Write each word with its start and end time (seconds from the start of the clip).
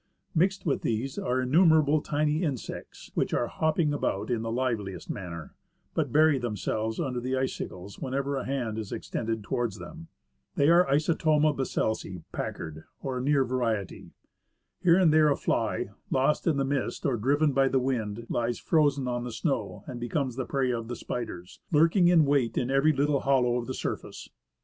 ^ 0.35 0.35
Mixed 0.35 0.65
with 0.65 0.81
these 0.81 1.19
are 1.19 1.39
innumerable 1.41 2.01
tiny 2.01 2.41
insects, 2.41 3.11
which 3.13 3.35
are 3.35 3.45
hopping 3.45 3.93
about 3.93 4.31
in 4.31 4.41
the 4.41 4.51
liveliest 4.51 5.11
manner, 5.11 5.53
but 5.93 6.11
bury 6.11 6.39
themselves 6.39 6.99
under 6.99 7.19
the 7.19 7.37
icicles 7.37 7.99
whenever 7.99 8.35
a 8.35 8.43
hand 8.45 8.79
is 8.79 8.91
extended 8.91 9.43
towards 9.43 9.77
them. 9.77 10.07
They 10.55 10.69
are 10.69 10.87
Isotoma 10.91 11.53
Besselsi 11.53 12.23
Packard 12.31 12.85
or 13.03 13.19
a 13.19 13.21
near 13.21 13.45
variety. 13.45 14.09
Here 14.81 14.97
and 14.97 15.13
there 15.13 15.29
a 15.29 15.35
fly, 15.37 15.89
lost 16.09 16.47
in 16.47 16.57
the 16.57 16.65
mist 16.65 17.05
or 17.05 17.15
driven 17.15 17.51
by 17.53 17.67
the 17.67 17.77
wind, 17.77 18.25
lies 18.27 18.57
frozen 18.57 19.07
on 19.07 19.23
the 19.23 19.31
snow, 19.31 19.83
and 19.85 19.99
becomes 19.99 20.35
the 20.35 20.45
prey 20.45 20.71
of 20.71 20.87
the 20.87 20.95
spiders, 20.95 21.59
lurking 21.71 22.07
in 22.07 22.25
wait 22.25 22.57
in 22.57 22.71
every 22.71 22.91
little 22.91 23.19
hollow 23.19 23.57
of 23.57 23.67
the 23.67 23.75
surface. 23.75 24.29